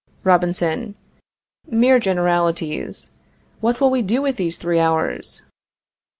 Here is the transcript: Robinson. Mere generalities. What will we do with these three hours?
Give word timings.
Robinson. 0.23 0.95
Mere 1.67 1.99
generalities. 1.99 3.11
What 3.59 3.79
will 3.79 3.91
we 3.91 4.01
do 4.01 4.19
with 4.19 4.35
these 4.37 4.57
three 4.57 4.79
hours? 4.79 5.43